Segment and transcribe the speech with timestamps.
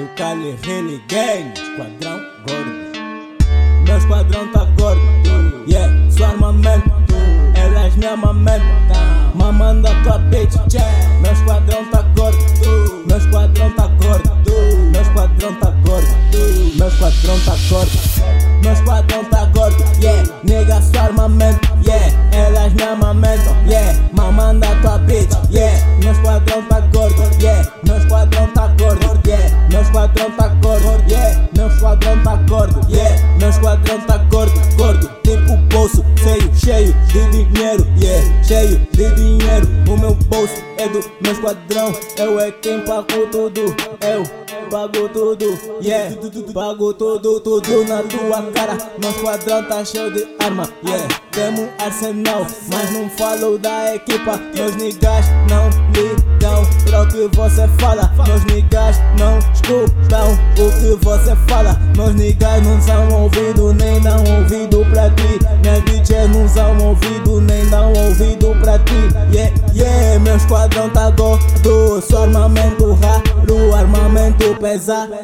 [0.00, 2.70] Cali, Cali, Rele Gang, esquadrão gordo.
[3.84, 5.02] Meu esquadrão tá gordo,
[5.68, 6.90] yeah, sou armamento.
[7.54, 8.96] Elas me amamentam,
[9.34, 10.54] mamando a tua bitch.
[11.20, 12.38] Meu esquadrão tá gordo,
[13.06, 14.30] meu esquadrão tá gordo.
[14.90, 16.08] Meu esquadrão tá gordo,
[16.76, 17.90] meu esquadrão tá gordo.
[18.62, 22.10] Meu esquadrão tá gordo, yeah, nega sou armamento, yeah.
[22.32, 23.29] Elas me amamentam,
[37.98, 38.42] yeah.
[38.44, 39.68] Cheio de dinheiro.
[39.88, 41.92] O meu bolso é do meu esquadrão.
[42.16, 44.22] Eu é quem pago tudo, eu
[44.70, 46.14] pago tudo, yeah.
[46.52, 48.78] Pago tudo, tudo na tua cara.
[48.98, 51.08] Meu esquadrão tá cheio de arma, yeah.
[51.32, 54.40] Temos arsenal, mas não falo da equipa.
[54.54, 58.12] Meus niggas não ligam pra o que você fala.
[58.26, 61.80] Meus niggas não escutam o que você fala.
[61.96, 65.38] Meus niggas não são ouvidos, nem dão ouvido pra ti.
[65.62, 67.29] Minhas bitches não são ouvidos,
[68.20, 69.08] ouvido pra ti.
[69.32, 72.02] Yeah, yeah, meu esquadrão tá gordo.
[72.02, 75.14] Sou armamento raro, armamento pesado.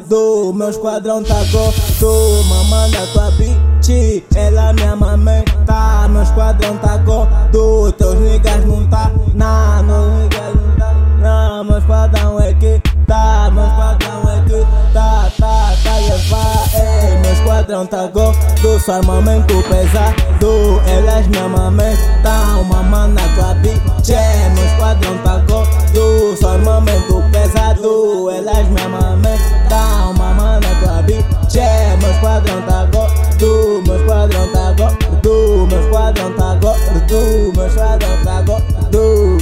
[0.54, 2.44] Meu esquadrão tá gordo.
[2.48, 6.08] Mamanda tua bitch, ela me amamenta.
[6.08, 7.92] Meu esquadrão tá gordo.
[7.92, 10.94] Teus niggas não tá, nah, meus niggas não tá.
[11.20, 16.64] Nah, meu esquadrão é que tá, meu esquadrão é que tá, tá, tá levar.
[16.74, 18.38] Ei, meu esquadrão tá gordo.
[18.84, 20.82] Sou armamento pesado.
[20.86, 24.10] Elas me amamentam, mamando a tua bitch.
[24.54, 26.36] Meu esquadrão tá gordo.
[26.38, 28.30] Sou armamento pesado.
[28.30, 31.56] Elas me amamentam, mamando a tua bitch.
[32.00, 33.82] Meu esquadrão tá gordo.
[33.86, 35.66] Meu esquadrão tá gordo.
[35.66, 37.52] Meu esquadrão tá gordo.
[37.56, 39.38] Meu esquadrão tá gordo.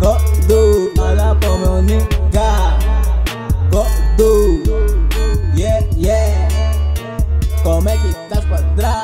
[0.00, 0.92] Gordo.
[0.98, 2.78] Olha pro meu nigga.
[3.70, 4.62] Gordo.
[5.54, 6.48] Yeah, yeah.
[7.62, 8.97] Como é que tá esquadrão?